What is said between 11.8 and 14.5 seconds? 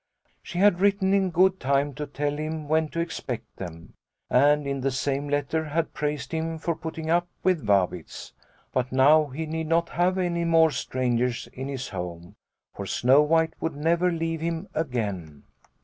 home, for Snow White would never leave